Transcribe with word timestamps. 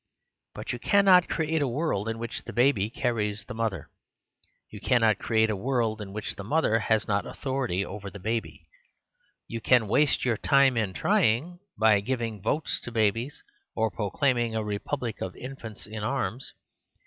But 0.55 0.73
you 0.73 0.79
cannot 0.79 1.29
create 1.29 1.61
a 1.61 1.67
world 1.67 2.09
in 2.09 2.17
which 2.17 2.43
the 2.45 2.53
baby 2.53 2.89
carries 2.89 3.45
the 3.45 3.53
mother. 3.53 3.91
You 4.71 4.81
cannot 4.81 5.19
create 5.19 5.51
a 5.51 5.55
world 5.55 6.01
in 6.01 6.11
which 6.11 6.35
the 6.37 6.43
mother 6.43 6.79
has 6.79 7.07
not 7.07 7.27
authority 7.27 7.85
over 7.85 8.09
the 8.09 8.17
baby. 8.17 8.67
You 9.47 9.61
can 9.61 9.87
waste 9.87 10.25
your 10.25 10.37
time 10.37 10.75
in 10.75 10.93
trying; 10.93 11.59
by 11.77 11.99
giving 11.99 12.41
votes 12.41 12.79
to 12.79 12.91
babies 12.91 13.43
or 13.75 13.91
proclaiming 13.91 14.55
a 14.55 14.63
republic 14.63 15.21
of 15.21 15.35
infants 15.35 15.85
in 15.85 16.01
arms. 16.03 16.51